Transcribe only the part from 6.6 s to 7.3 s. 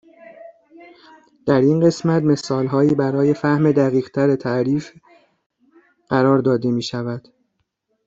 میشود